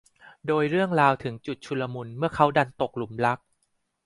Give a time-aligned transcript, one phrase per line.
[0.47, 3.39] โดยเรื่องราวถึงจุดชุลมุนเมื่อเขาดันตกหลุมรัก